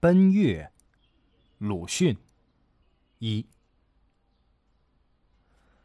[0.00, 0.70] 奔月，
[1.58, 2.16] 鲁迅。
[3.18, 3.44] 一。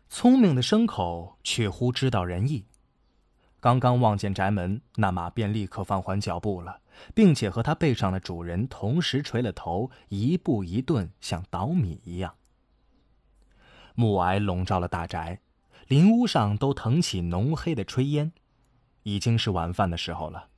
[0.08, 2.64] 聪明的牲口却乎知道仁义。
[3.60, 6.80] 刚刚望见宅门，那马便立刻放缓脚步了，
[7.16, 12.36] 并且和他背上的主人同时垂了头，一步一顿，像捣米一样。
[13.96, 15.42] 暮霭笼罩了大宅，
[15.88, 18.32] 林屋上都腾起浓黑的炊烟，
[19.02, 20.50] 已经是晚饭的时候了。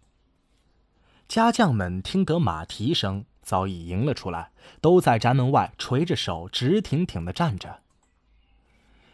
[1.30, 7.82] 家将们听得马蹄声，早已迎了出来，都在宅门外垂着手，直挺挺的站着。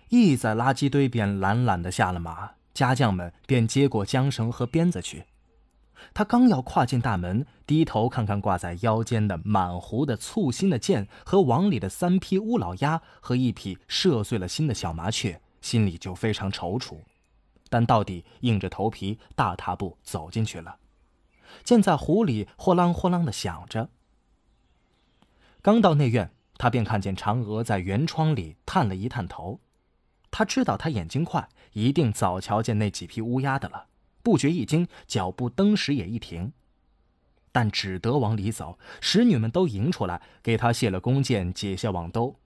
[0.07, 5.25] 一在垃圾堆边懒懒的下了马，家将们便接过缰绳和鞭子去。
[6.13, 16.97] 他刚要跨进大门，低头看看挂在腰间的满壶的簇新的箭和网里的三匹乌老鸭和一匹射碎了心的小麻雀，心里就非常踌躇，
[17.69, 20.77] 但到底硬着头皮大踏步走进去了。
[21.63, 23.89] 箭在壶里豁啷豁啷的响着。
[25.61, 29.59] 刚到内院，他便看见嫦娥在圆窗里探了一探头。
[30.31, 33.87] 他知道他眼睛快，一定早瞧见那几匹乌鸦的了，
[34.23, 36.53] 不觉一惊，脚步登时也一停，
[37.51, 38.79] 但只得往里走。
[39.01, 42.39] 使女们都迎出来，给他卸了弓箭，解下网兜。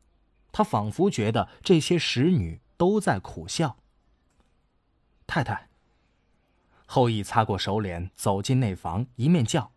[0.52, 3.78] 他仿佛觉得这些使女都在苦笑。
[5.28, 5.70] 太太。
[6.86, 9.72] 后羿擦过手脸，走进内房，一面叫。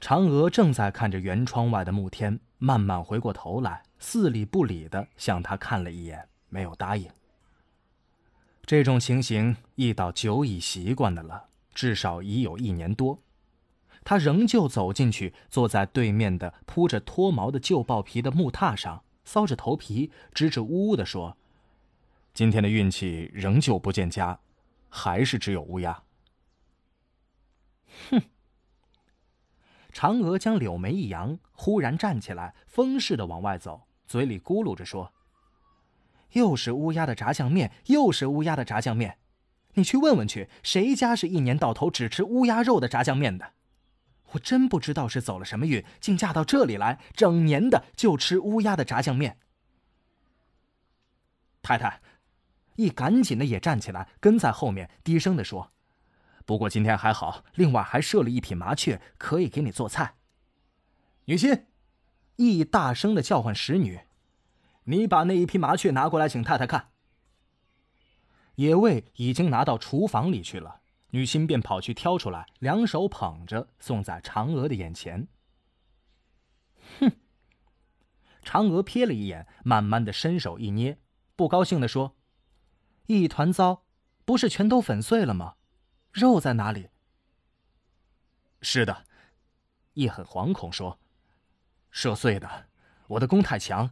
[0.00, 6.28] 嫦娥正在看着圆窗外的暮天，慢慢回过头来，似理不理的向他看了一眼。
[6.50, 7.10] 没有答应。
[8.64, 13.18] 这种情形，易道久已习惯的了，至少已有一年多。
[14.04, 21.36] 他仍旧走进去，坐在对面的铺着脱毛的旧豹皮的木榻上，搔着头皮，支支吾吾地说
[22.32, 24.38] ：“今天的运气仍旧不见佳，
[24.88, 26.02] 还是只有乌鸦。”
[28.10, 28.22] 哼！
[29.98, 35.12] 嫦娥将柳眉一扬，忽然站起来，风似的往外走，嘴里咕噜着说。
[36.34, 39.18] 又是乌鸦的炸酱面，又是乌鸦的炸酱面，
[39.74, 43.54] 你去问问去，谁家是一年到头只吃乌鸦肉的炸酱面的？
[44.30, 49.36] 我真不知道是走了什么运，竟嫁到这里来，整年的就吃乌鸦的炸酱面。
[51.60, 52.00] 太太，
[52.76, 55.72] 一赶紧的也站起来，跟在后面低声的说
[56.48, 60.14] ：“不过今天还好，另外还设了一匹麻雀，可以给你做菜。”
[61.28, 61.66] 女心，
[62.36, 64.00] 一大声的叫唤使女。
[64.84, 66.88] 你把那一匹麻雀拿过来，请太太看。
[68.54, 75.28] 野味已经拿到厨房里去了，女心便跑去挑出来，两手捧着送在嫦娥的眼前。
[76.98, 77.12] 哼！
[78.42, 80.98] 嫦娥瞥了一眼，慢慢的伸手一捏，
[81.36, 82.16] 不高兴的说
[83.04, 83.84] ：“一团糟，
[84.24, 85.56] 不是全都粉碎了吗？
[86.18, 86.90] 肉在哪里？”
[88.60, 89.04] 是的，
[89.94, 90.98] 羿很惶恐说
[91.90, 92.66] ：“射碎的，
[93.06, 93.90] 我的弓太强。”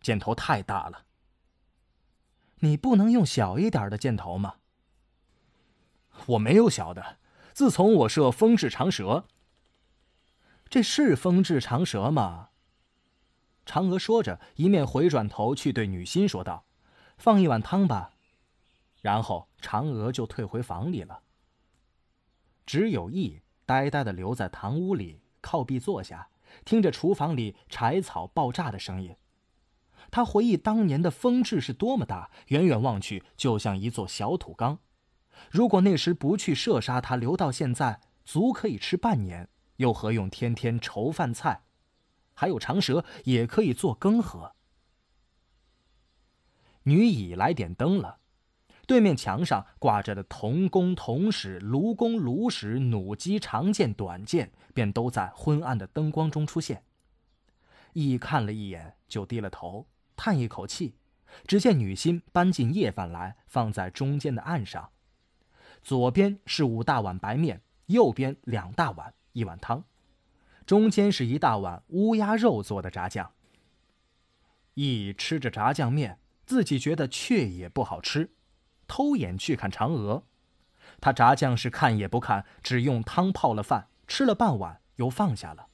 [0.00, 1.06] 箭头太大了，
[2.60, 4.56] 你不能用小一点的箭头吗？
[6.26, 7.18] 我没有小的，
[7.52, 9.26] 自从我射风至长蛇。
[10.68, 12.50] 这是风至长蛇吗？
[13.66, 16.64] 嫦娥说着，一面回转头去对女心说道
[17.18, 18.12] ：“放一碗汤吧。”
[19.02, 21.22] 然后嫦娥就退回房里了。
[22.68, 26.28] 只有羿呆呆的留在堂屋里，靠壁坐下，
[26.66, 29.16] 听着厨房里柴草爆炸的声音。
[30.10, 34.80] 他回忆当年的风致是多么大，远远望去就像一座小土缸。
[35.50, 41.62] 如果那时不去射杀它，留到现在，足可以吃半年，又何用天天愁饭菜？
[42.34, 44.54] 还有长蛇也可以做羹喝。
[46.82, 48.18] 女乙来点灯了，
[48.88, 56.82] 对面墙上挂着的铜弓、铜矢、卢弓、卢矢、弩机、长剑、短剑，便都在昏暗的灯光中出现。
[57.92, 59.86] 乙看了一眼，就低了头。
[60.16, 60.94] 叹一口气，
[61.46, 64.88] 只见女心搬进夜饭来，放在中间的案上，
[65.82, 69.84] 左边是五大碗白面，右边两大碗一碗汤，
[70.64, 73.32] 中间是一大碗乌鸦肉做的炸酱。
[74.72, 78.30] 一吃着炸酱面，自己觉得却也不好吃，
[78.88, 80.24] 偷眼去看嫦娥，
[81.00, 85.68] 他炸酱是看也不看，只用汤泡了饭，吃了半碗又放下了。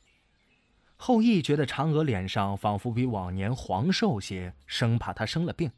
[0.96, 5.70] 后羿觉得嫦娥脸上仿佛比往年黄瘦些，生怕她生了病。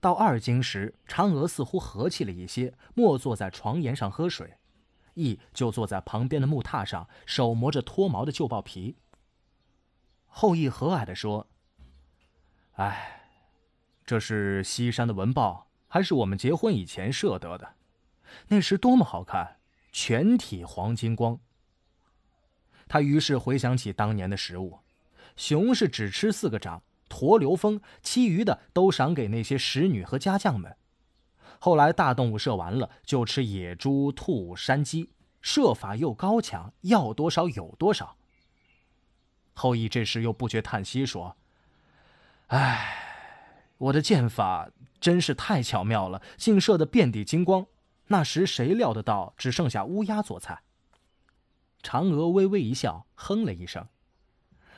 [0.00, 4.54] 到二更时，嫦娥似乎和气了一些，莫坐在床沿上喝水，
[5.14, 8.96] 羿就坐在旁边的木榻上，手磨着脱毛的旧豹皮。
[10.26, 11.48] 后羿和蔼地说
[12.76, 13.19] ：“哎，
[14.10, 17.76] 这是西山的文豹，还是我们结婚以前射得的？
[18.48, 19.58] 那时多么好看，
[19.92, 21.38] 全体黄金光。”
[22.90, 24.80] 他于是回想起当年的食物，
[25.36, 30.76] 熊是只吃四个掌，驼刘封，其余的都赏给那些使女和家将们。
[31.60, 35.10] 后来大动物射完了，就吃野猪、兔、山鸡，
[35.40, 38.16] 射法又高强，要多少有多少。
[39.54, 41.36] 后羿这时又不觉叹息说
[42.50, 42.99] ：“唉，
[43.80, 47.66] 我的剑法真是太巧妙了，竟射得遍地金光。
[48.08, 50.62] 那时谁料得到，只剩下乌鸦做菜。”
[51.82, 53.86] 嫦娥微微一笑，哼了一声。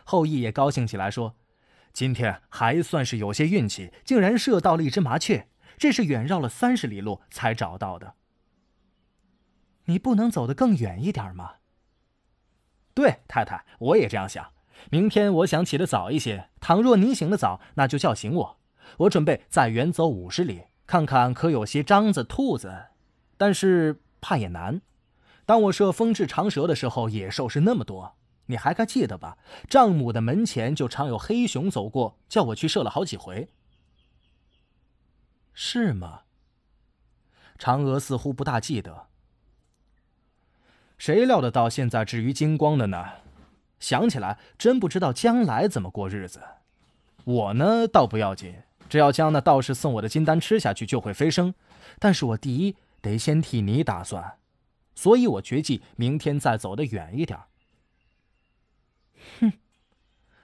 [0.05, 1.35] 后羿也高兴起来，说
[1.93, 5.49] ：“今天还算是有些运气，竟然射到了一只麻雀。”
[5.79, 8.15] 这是远绕了三十里路才找到的。
[9.87, 11.55] 你不能走得更远一点吗？
[12.95, 14.53] 对，太太，我也这样想。
[14.91, 16.51] 明天我想起得早一些。
[16.61, 18.61] 倘若你醒得早，那就叫醒我。
[18.99, 22.87] 我准备再远走五十里，看看可有些獐子、兔子。
[23.37, 24.81] 但是怕也难。
[25.45, 28.15] 当我射风至长蛇的时候，野兽是那么多，
[28.47, 29.37] 你还该记得吧？
[29.69, 33.49] 丈母的门前就常有黑熊走过，叫我去射了好几回。
[35.53, 36.21] 是吗？
[37.59, 39.07] 嫦娥似乎不大记得。
[40.97, 43.05] 谁料得到现在至于金光的呢？
[43.81, 46.41] 想起来真不知道将来怎么过日子。
[47.25, 48.63] 我呢倒不要紧，
[48.93, 51.55] 只要将那道士送我的金丹吃下去，就会飞升。
[51.99, 54.37] 但是我第一得先替你打算，
[54.95, 57.41] 所以我决计明天再走得远一点。
[59.41, 59.53] 哼！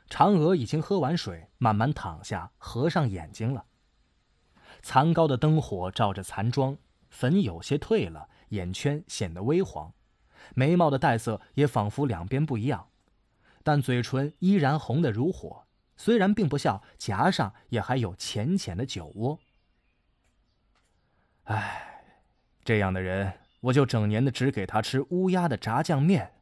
[0.09, 3.67] 嫦娥已经喝完水，慢慢躺下，合上眼睛了。
[4.81, 6.79] 残高的灯火照着残妆，
[7.11, 9.93] 粉有些褪了，眼圈显得微黄，
[10.55, 12.89] 眉毛的黛色也仿佛两边不一样，
[13.62, 15.67] 但嘴唇依然红得如火，
[15.99, 19.41] 虽然并不笑，颊上也还有浅浅的酒窝。
[21.45, 22.15] 唉，
[22.65, 26.35] 这样的人，我就整年的只给他吃乌鸦的炸酱面。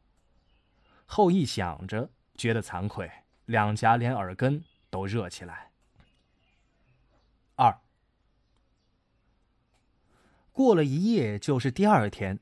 [1.07, 3.11] 后羿想着，觉得惭愧，
[3.45, 5.71] 两颊连耳根都热起来。
[7.55, 7.79] 二。
[10.51, 12.39] 过了一夜，就是第二天，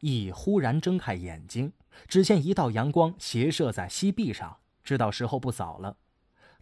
[0.00, 1.72] 羿忽然睁开眼睛，
[2.08, 5.98] 只见一道阳光斜射在西壁上，知道时候不早了。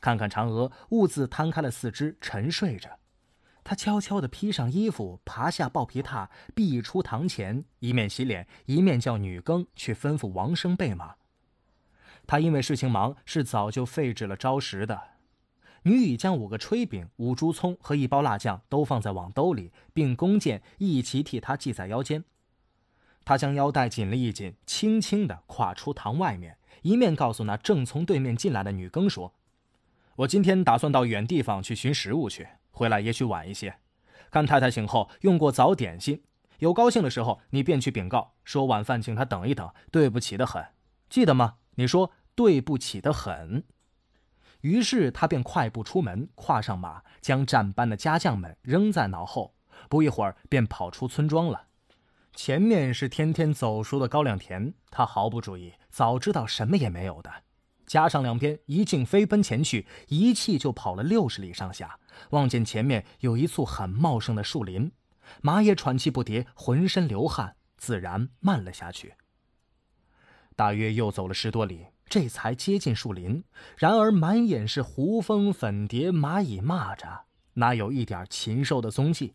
[0.01, 2.99] 看看嫦娥，兀自摊开了四肢，沉睡着。
[3.63, 11.17] 他悄悄地披上衣服，爬下抱皮榻，避出堂前，一面洗脸，一面叫女更去吩咐王生备马。
[12.27, 15.01] 他因为事情忙，是早就废止了招食的。
[15.83, 22.25] 女已将五个炊饼、五株葱和一包辣酱都放在网兜里，并弓箭一齐替他系在腰间。
[23.25, 29.35] 他将腰带紧了一紧，轻轻地跨出堂外面，一面告诉那正从对面进来的女更说
[30.21, 33.77] ：“我今天打算到远地方去寻食物去，回来也许晚一些。
[34.31, 36.23] 看太太醒后用过早点心，
[36.59, 39.71] 有高兴的时候，你便去禀告，说晚饭请他等一等。
[39.91, 40.63] 对不起的很，
[41.09, 41.55] 记得吗？
[41.77, 43.65] 你说对不起的很。”
[44.61, 49.55] 于是他便快步出门，跨上马，将战班的家将们扔在脑后，
[49.89, 51.69] 不一会儿便跑出村庄了。
[52.35, 57.33] 前面是天天走熟的高粱田，他毫不注意，早知道什么也没有的。
[57.91, 61.99] 加上两边一径飞奔前去，一气就跑了六十里上下，
[62.31, 64.93] 望见前面有一簇很茂盛的树林，
[65.43, 69.15] 马也喘气不迭，浑身流汗，自然慢了下去。
[70.55, 71.89] 大约又走了十多里。
[72.09, 73.43] 这才接近树林，
[73.77, 77.23] 然而满眼是胡蜂、粉蝶、蚂蚁、蚂蚱，
[77.55, 79.35] 哪有一点禽兽的踪迹？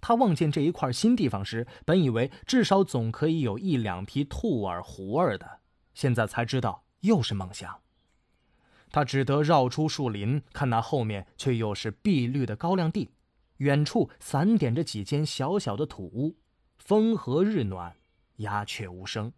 [0.00, 5.60] 他望见这一块新地方时，本以为至少总可以有一两匹兔儿、狐儿的，
[5.92, 7.80] 现在才知道又是梦想。
[8.90, 13.10] 他只得绕出树林，看那后面却又是碧绿的高粱地，
[13.58, 16.36] 远处散点着几间小小的土屋，
[16.78, 17.94] 风和日暖，
[18.36, 19.32] 鸦雀无声。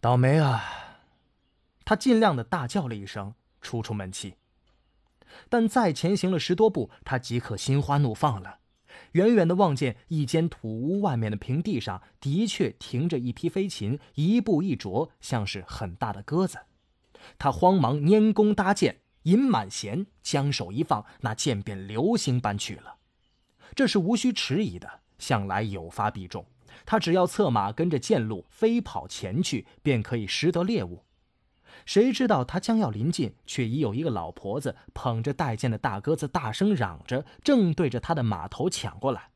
[0.00, 0.62] 倒霉啊！
[1.84, 4.36] 他尽量的大叫了一声，出出闷气。
[5.48, 8.60] 但再前行了十多步，他即可心花怒放了。
[9.12, 16.58] 远远的望见一间土屋外面的平地上，的确停着一匹飞禽，一步一啄，像是很大的鸽子。
[17.38, 22.96] 他慌忙拈弓搭箭，引满弦，将手一放，那箭便流星般去了。
[23.74, 26.44] 这是无需迟疑的，向来有发必中。
[26.84, 31.04] 他只要策马跟着箭路飞跑前去，便可以识得猎物。
[31.84, 39.30] 谁知道他将要临近，却已有一个老婆子捧着带箭的大鸽子，大声嚷着，正对着他的马头抢过来。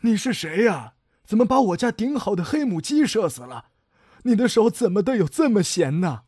[0.00, 0.94] 你是谁呀？
[1.24, 3.70] 怎么把我家顶好的黑母鸡射死了？
[4.22, 6.24] 你的手怎么的有这么闲呢？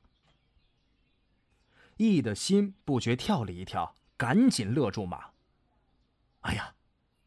[1.99, 5.31] 羿的心不觉跳了一跳，赶紧勒住马。
[6.41, 6.75] 哎呀，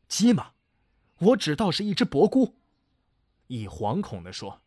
[0.07, 0.51] 鸡嘛，
[1.19, 2.57] 我只道是一只伯姑。
[3.47, 4.61] 羿惶恐地说：“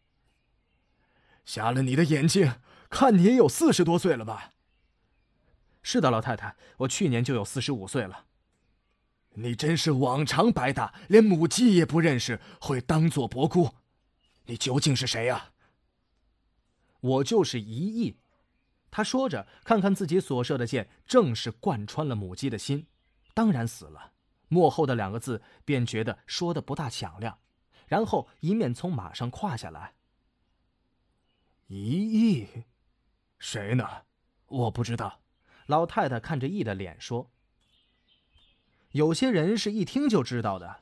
[1.45, 2.61] 瞎了你的眼睛！
[2.95, 4.53] 看你也有四十多岁了吧？
[5.83, 8.27] 是的，老太太，我去年就有四十五岁了。
[9.31, 13.75] 你真是往常白搭，连母鸡也不认识，会当做伯姑。
[14.45, 15.51] 你究竟是谁呀？
[17.01, 18.21] 我就是一亿。
[18.93, 22.87] 他说着，看看自己所射的箭，正是贯穿了母鸡的心，
[23.35, 24.13] 当然死了。
[24.47, 27.41] 幕后的两个字，便觉得说的不大响亮，
[27.89, 29.95] 然后一面从马上跨下来。
[31.67, 32.47] 一义，
[33.45, 33.87] 谁呢？
[34.47, 35.21] 我不知道。
[35.67, 37.31] 老太太看着义的脸说
[38.93, 40.81] ：“有些人是一听就知道的。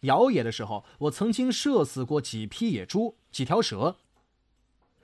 [0.00, 3.96] 摇野的时候，我曾经射死过几匹野猪，几条蛇。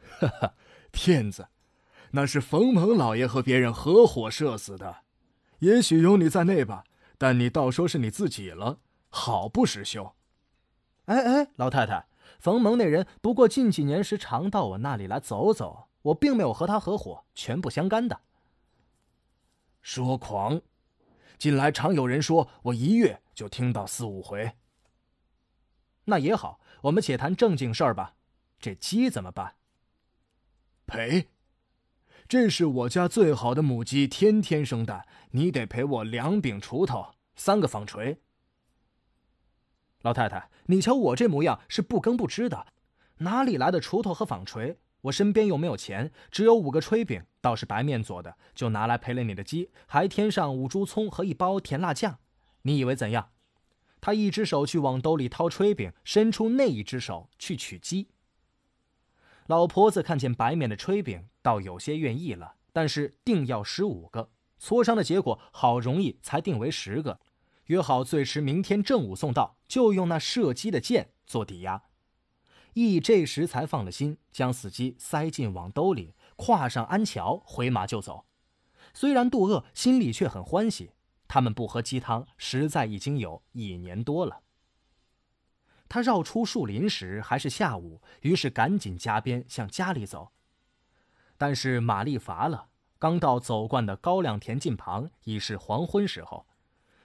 [0.20, 0.54] ”哈哈，
[0.92, 1.48] 骗子！
[2.10, 5.04] 那是冯蒙老爷和别人合伙射死的。
[5.60, 6.84] 也许有你在内吧，
[7.16, 10.14] 但你倒说是你自己了，好不识羞！
[11.06, 12.06] 哎哎，老太太。
[12.38, 18.20] 冯蒙那人不过近几年时常到我那里来走走，我并没有和他合伙，全不相干的。
[19.82, 20.60] 说狂！
[21.38, 24.56] 近来常有人说我一月就听到四五回。
[26.04, 28.14] 那也好，我们且谈正经事儿吧。
[28.58, 29.56] 这鸡怎么办？
[30.86, 31.28] 赔！
[32.26, 38.20] 这是我家最好的母鸡，天天生蛋，你得赔我两柄锄头，三个纺锤。
[40.00, 42.66] 老太太，你瞧我这模样是不耕不织的，
[43.18, 44.78] 哪里来的锄头和纺锤？
[45.02, 52.19] 我身边又没有钱，只有五个炊饼，倒是白面做的，就拿来赔了你的鸡，还添上五株葱和一包甜辣酱。
[52.62, 53.31] 你以为怎样？
[54.00, 58.09] 他一只手去往兜里掏炊饼，伸出那一只手去取鸡。
[59.47, 67.19] 老婆子看见白面的炊饼，倒有些愿意了，但是定要十五个，磋商的结果好容易才定为十个。
[67.67, 71.83] 约好最迟明天正午送到，就用那射击的箭做抵押。
[72.78, 78.25] 义这时才放了心，将死鸡塞进网兜里，跨上安桥，回马就走。
[78.94, 80.92] 虽然肚饿，心里却很欢喜。
[81.26, 84.40] 他们不喝鸡汤，实在已经有一年多了。
[85.88, 90.32] 他绕出树林时还是下午，于是赶紧加鞭向家里走。
[91.37, 92.68] 但是马力乏了，
[92.99, 96.47] 刚到走惯的高粱田近旁，已是黄昏时候。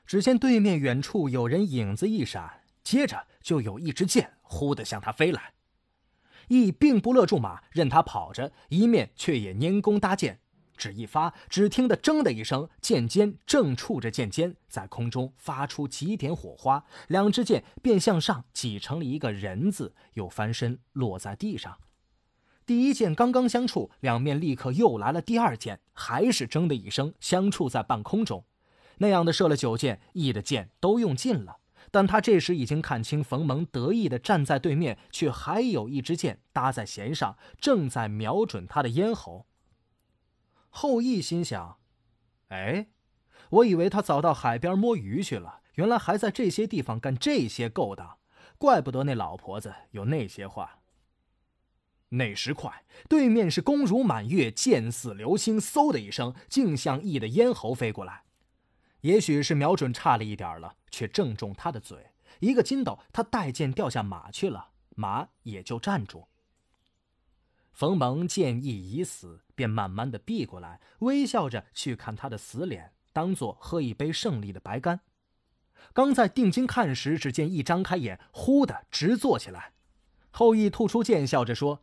[0.06, 5.52] 只见对面远处有人影子一闪，接着就有一支箭呼地向他飞来。
[6.50, 10.40] 羿并不勒住马，任他跑着，一面却也拈弓搭箭，
[10.76, 21.78] 只一发，只听得“铮”的一声，箭尖正触着箭尖，在空中发出几点火花，两支箭便向上挤成了一个人字，又翻身落在地上。
[22.66, 28.46] 第一箭刚刚相触，两面立刻又来了第二箭，还是“铮”的一声，相触在半空中。
[29.00, 31.58] 那样的射了九箭，羿的箭都用尽了。
[31.94, 39.46] 但他这时已经看清冯蒙得意的站在对面，却还有一支箭搭在弦上，正在瞄准他的咽喉。
[40.70, 41.78] 后羿心想
[42.50, 42.88] ：“哎，
[43.52, 48.18] 我以为他早到海边摸鱼去了，原来还在这些地方干这些勾当，
[48.58, 50.80] 怪不得那老婆子有那些话。”
[52.10, 58.24] 那时快，对面是弓如满月，箭似流星，嗖的一声，竟向羿的咽喉飞过来。
[59.03, 66.27] 也许是瞄准差了一点了，却正中他的嘴，一个筋斗，他带剑掉下马去了，马也就站住。
[67.74, 75.01] 冯蒙见义已死，便慢慢的避过来，微笑着去看他的死脸，当做喝一杯胜利的白干。
[75.91, 79.74] 刚在定睛看时，只见一张开眼，忽的直坐起来。
[80.31, 81.81] 后羿吐出剑，笑着说：“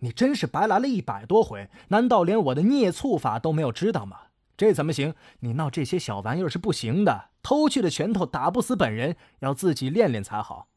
[0.00, 4.22] 你真是白来了一百多回，难道连我的孽畜法都没有知道吗？”
[4.60, 5.14] 这怎么行？
[5.38, 7.30] 你闹这些小玩意儿是不行的。
[7.42, 10.68] 偷去的拳头打不死本人，要自己练练才好。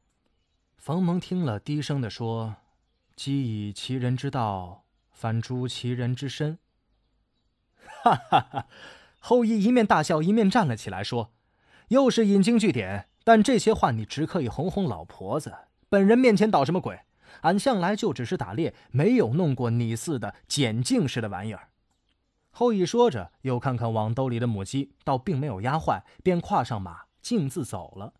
[0.77, 2.55] 冯蒙听了，低声的说
[3.17, 6.59] ：“鸡以其人之道，反诛其人之身。
[8.05, 8.67] ”哈哈哈！
[9.19, 11.33] 后羿一面大笑，一面站了起来，说
[11.89, 15.53] ：“又是引经据典，但这些话你只可以哄哄老婆子。
[15.89, 17.01] 本人面前捣什么鬼？
[17.41, 21.67] 俺向来就只是打猎，没有弄过你似的捡镜似的玩意儿。”
[22.55, 28.13] 后羿说着，又看看网兜里的母鸡，倒并没有压坏，便跨上马，径自走了。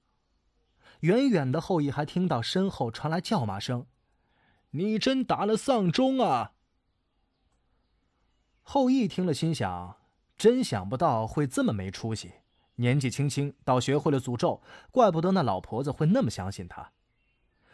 [1.01, 3.85] 远远的后羿还听到身后传来叫骂声
[4.71, 6.53] ：“你真打了丧钟啊！”
[8.63, 9.97] 后羿听了，心想：
[10.35, 12.31] 真想不到会这么没出息，
[12.77, 16.91] 年纪轻轻倒学会了诅咒，怪不得那老婆子会那么相信他。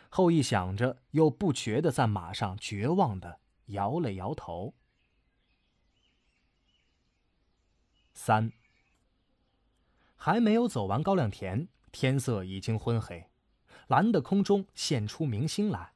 [0.09, 4.73] 后羿想着，又不觉得在马上绝望的摇了摇头。
[8.21, 8.51] 三，
[10.17, 13.29] 还没有走完高粱田，天色已经昏黑，
[13.87, 15.93] 蓝的空中现出明星来。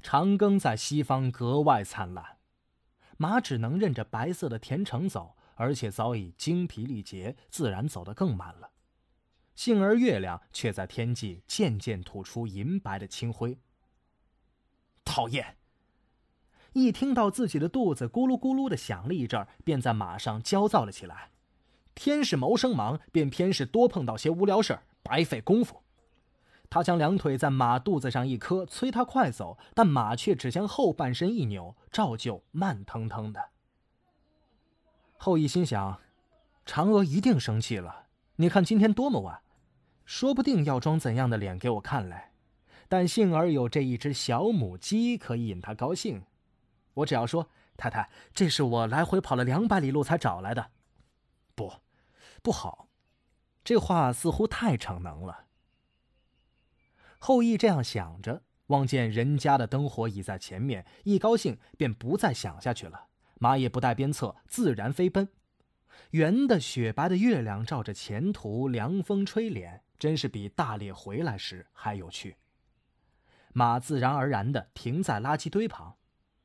[0.00, 2.38] 长庚在西方格外灿烂。
[3.18, 8.70] 马只能任着白色的田城走，而且早已精疲力竭，自然走得更慢了。
[9.54, 13.58] 幸而月亮却在天际渐渐吐出银白的清辉。
[15.04, 15.58] 讨厌！
[16.72, 21.32] 一听到自己的肚子咕噜咕噜的响了一阵，便在马上焦躁了起来。
[21.94, 25.82] 天是谋生忙，便偏是多碰到些无聊事儿，白费功夫。
[26.70, 33.50] 他将两腿在马肚子上一磕，催他快走，但马却只将后半身一扭，照旧慢腾腾的。
[35.16, 36.00] 后羿心想，
[36.64, 38.06] 嫦娥一定生气了。
[38.36, 39.40] 你看今天多么晚，
[40.04, 42.30] 说不定要装怎样的脸给我看来。
[42.88, 46.22] 但幸而有这一只小母鸡可以引他高兴。
[46.94, 50.70] 我只要说，太太，这是我来回跑了两百里路才找来的。
[52.42, 52.88] 不，好，
[53.62, 55.46] 这话似乎太逞能了。
[57.18, 63.08] 后羿这样想着，望见人家的灯火已在前面，一高兴便不再想下去了。
[63.38, 65.28] 马也不带鞭策，自然飞奔。
[66.12, 72.36] 圆的雪白的月亮照着前途，凉风吹脸，真是比大猎回来时还有趣。
[73.52, 75.96] 马自然而然地停在垃圾堆旁。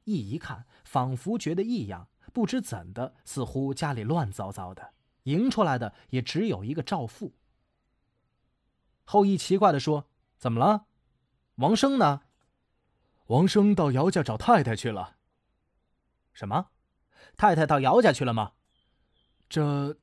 [0.06, 4.94] 羿一看，仿佛觉得异样，不知怎的，似乎家里乱糟糟的，
[5.26, 7.36] 迎出来的也只有一个赵父。
[9.04, 10.08] 后羿奇怪地说
[10.40, 10.88] ：“怎么了？
[11.56, 12.24] 王生呢？”
[13.28, 15.18] 王生到姚家找太太去了。
[16.34, 16.70] 什么？
[17.38, 18.54] 太太到姚家去了吗？
[19.50, 19.98] 这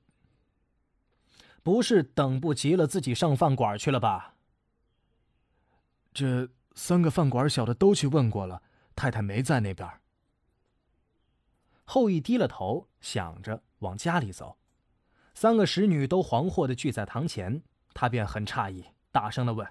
[1.63, 4.35] 不是等不及了，自己上饭馆去了吧？
[6.13, 8.63] 这三个饭馆小的都去问过了。
[8.95, 9.89] 太太没在那边。
[11.85, 14.59] 后羿低了头，想着往家里走。
[15.35, 17.63] 三个使女都惶惑的聚在堂前，
[17.95, 19.67] 他便很诧异，大声的问：“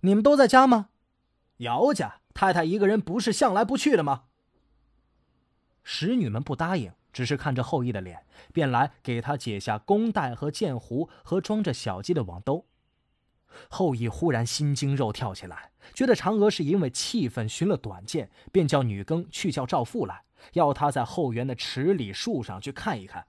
[0.00, 0.88] 你们都在家吗？
[1.58, 4.24] 姚家太太一个人不是向来不去的吗？”
[5.82, 12.66] 使女们不答应，只是看着后羿的脸，便来给他解下弓带和箭壶和装着小鸡的网兜。
[13.68, 23.26] 后羿忽然心惊肉跳起来，觉得嫦娥是因为气愤寻了短见，便叫女耕去叫赵父来，要他在后园的池里树上去看一看。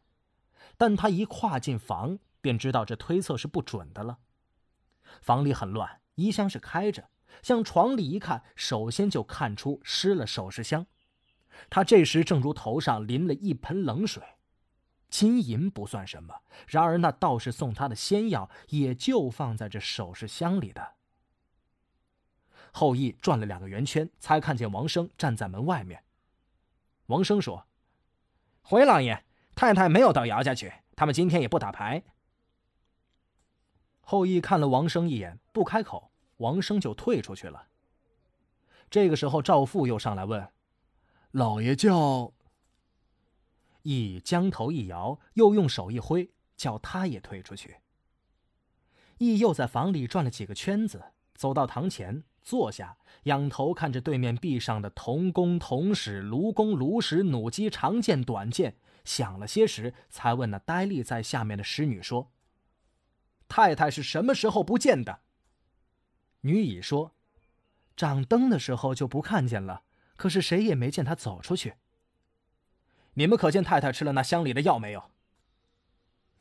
[0.81, 4.17] 但他一跨进房，便知道这推测是不准的了。
[5.21, 7.07] 房里很乱，衣箱是开着，
[7.43, 10.87] 向床里一看，首先就看出湿了首饰箱。
[11.69, 14.23] 他这时正如头上淋了一盆冷水。
[15.07, 20.95] 金银不算什么，然而那道士送他的仙药也就放在这首饰箱里的。
[22.71, 26.03] 后羿转了两个圆圈，才看见王生站在门外面。
[27.05, 27.67] 王生说
[28.63, 29.23] ：“回老爷，
[29.55, 32.03] 太太没有到姚家去，他们今天也不打牌。”
[34.01, 37.67] 后羿看了王生一眼，不开口，王生就退出去了。
[38.89, 40.49] 这个时候，赵父又上来问
[41.31, 42.33] ：“老爷叫？”
[43.83, 47.77] 羿将头一摇，又用手一挥，叫他也退出去。
[49.19, 51.01] 羿又在房里转了几个圈子，
[51.35, 62.31] 走到堂前坐下，仰头看着对面壁上的铜弓、铜矢、卢弓、卢石、弩机、长剑、短剑，想了些时，才问那呆立在下面的侍女说
[63.47, 65.21] ：“太太是什么时候不见的？”
[66.41, 67.15] 女乙说
[67.95, 69.83] ：“掌灯的时候就不看见了，
[70.15, 71.75] 可是谁也没见她走出去。”
[73.15, 75.11] 你们可见太太吃了那箱里的药没有？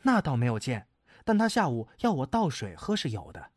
[0.03, 0.89] 那倒没有见，
[1.25, 3.51] 但她下午要我倒水喝是有的。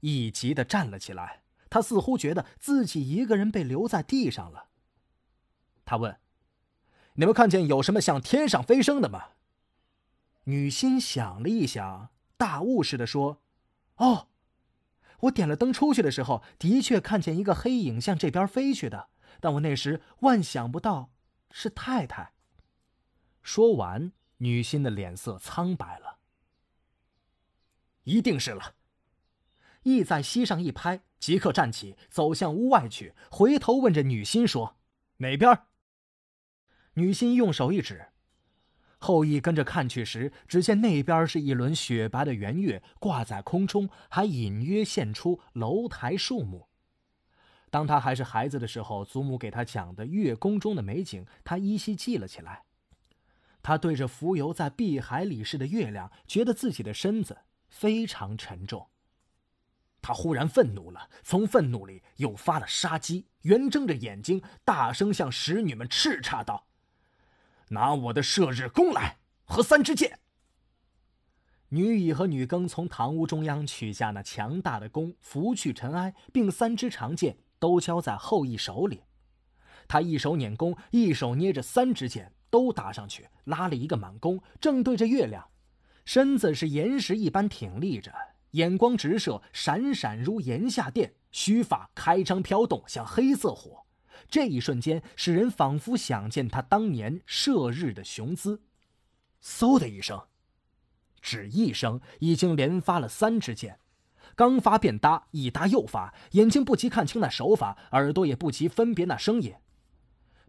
[0.00, 4.68] 一急的站了起来，他似乎觉得自己一个人被留在地上了。
[5.84, 6.18] 他问
[7.14, 9.30] ：“你们看见有什么像天上飞升的吗？”
[10.44, 13.42] 女心想了一想，大悟似的说
[13.96, 14.28] ：“哦，
[15.20, 19.08] 我点了灯出去的时候，的确看见一个黑影向这边飞去的，
[19.40, 21.10] 但我那时万想不到。”
[21.52, 22.32] 是太太。
[23.42, 26.18] 说完，女心的脸色苍白了。
[28.04, 28.74] 一定是了。
[29.82, 34.76] 羿在膝上一拍，即刻站起，走向屋外去，回头问着女心说
[35.18, 35.62] ：“哪边？”
[36.94, 38.06] 女心用手一指。
[38.98, 46.68] 后羿跟着看去时，只见那边是一轮雪白的圆月挂在空中，还隐约现出楼台树木。
[47.70, 52.64] 当他还是孩子的时候，祖母给他讲的月宫中的美景，他依稀记了起来。
[53.62, 58.88] 他对着浮游在碧海里似的月亮，觉得自己的身子非常沉重。
[60.02, 66.66] 他忽然愤怒了，从愤怒里又发了杀机，圆睁着眼睛，大声向使女们叱咤道
[67.70, 70.20] ：“拿我的射日弓来和三支箭！”
[71.72, 79.02] 女乙和女庚从堂屋中央取下那强大的弓，拂去尘埃，并三支长剑都交在后羿手里。
[79.86, 85.48] 他一手捻弓，一手捏着三支箭，都搭上去，拉了一个满弓，正对着月亮，
[86.04, 88.12] 身子是岩石一般挺立着，
[88.52, 93.84] 眼光直射，闪闪如炎下电，须发开张飘动，像黑色火。
[94.28, 98.62] 这一瞬间，使人仿佛想见他当年射日的雄姿。
[99.42, 100.20] 嗖的一声。
[101.22, 103.78] 只一声，已经连发了三支箭，
[104.34, 109.54] 刚发便搭，一搭又发，眼睛不及看清那手法，耳朵也不及分别那声音。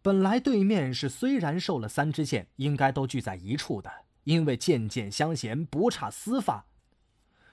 [0.02, 3.92] 本来对面是虽然受了三支箭，应该都聚在一处的，
[4.24, 6.66] 因为箭箭相衔，不差丝发。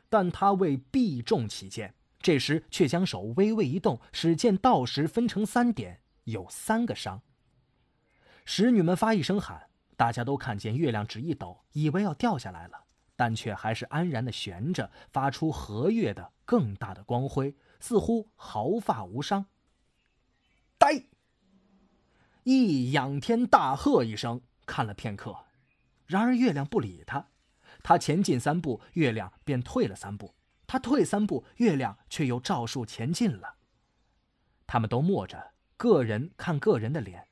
[0.08, 7.20] 但他为避重起见，这时却将手微微一动，使箭到时分成三点，有三个伤。
[8.44, 12.84] 使女们发一声喊，大家都看见月亮只一抖，以为要掉下来了。
[13.14, 19.46] 但却还是安然的悬着，发出和月的更大的光辉，似乎毫发无伤。
[20.78, 21.02] 呆！
[22.44, 25.36] 一仰天大喝一声，看了片刻，
[26.06, 27.26] 然而月亮不理他。
[27.82, 30.34] 他前进三步，月亮便退了三步；
[30.66, 33.56] 他退三步，月亮却又照数前进了。
[34.66, 37.28] 他们都默着，个人看个人的脸。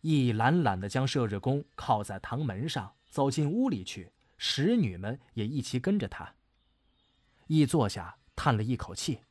[0.00, 4.12] 一懒懒的将射日弓靠在堂门上，走进屋里去。
[4.40, 6.36] 使女们也一齐跟着他。
[7.48, 9.22] 一坐下，叹了一口气：“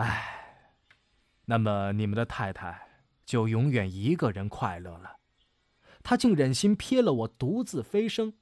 [0.00, 0.72] 唉，
[1.44, 2.88] 那么你们的太太
[3.26, 5.18] 就永远一个人快乐了。
[6.02, 8.32] 她竟忍心撇了我独自飞升，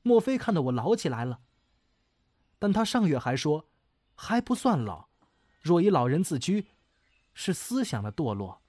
[0.00, 1.40] 莫非看到我老起来了？
[2.58, 3.68] 但她上月还说，
[4.14, 5.08] 还不算老，
[5.60, 6.68] 若以老人自居，
[7.36, 8.60] 是思想的堕落。”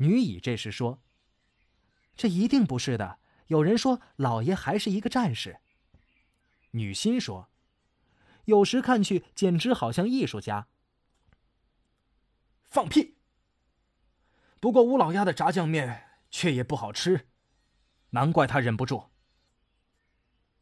[0.00, 1.02] 女乙这时说
[2.16, 5.60] ：“这一定不是的。”有人说老爷还是一个战士。
[6.72, 7.48] 女心说
[8.44, 10.68] ：“有时看去简直好像艺术家。”
[12.68, 13.16] 放屁！
[14.60, 17.30] 不过吴老鸭的炸酱面却也不好吃，
[18.10, 19.04] 难怪他忍不住。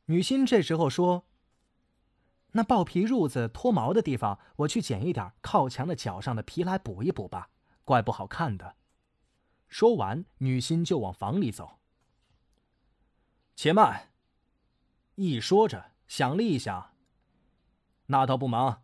[0.05, 1.26] 女心这时候说
[2.57, 7.51] ：“那豹皮褥子脱毛的地方，我去捡一点靠墙的角上的皮来补一补吧，
[7.85, 8.77] 怪不好看的。”
[9.69, 11.79] 说完，女心就往房里走。
[13.55, 14.09] 且慢。
[15.17, 16.95] 一说着，想了一想。
[18.07, 18.83] 那倒不忙，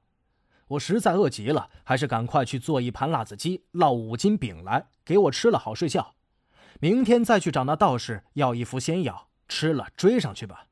[0.68, 6.14] 我实在饿极了，还是赶快去做一盘辣子鸡，烙五斤饼来，给我吃了好睡觉。
[6.78, 10.66] 明天再去找那道士要一副仙药，吃了追上去吧。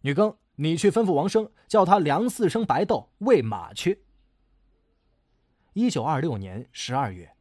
[0.00, 4.04] 女更，你去吩咐王生，叫他量四升白豆喂马去。
[5.72, 7.34] 一九二六年十二月。